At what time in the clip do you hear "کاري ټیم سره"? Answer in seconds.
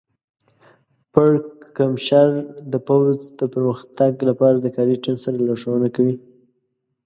4.75-5.37